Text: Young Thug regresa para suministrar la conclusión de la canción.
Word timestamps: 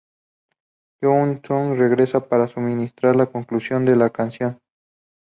Young 1.03 1.43
Thug 1.43 1.75
regresa 1.77 2.27
para 2.27 2.47
suministrar 2.47 3.15
la 3.15 3.27
conclusión 3.27 3.85
de 3.85 3.95
la 3.95 4.09
canción. 4.09 4.59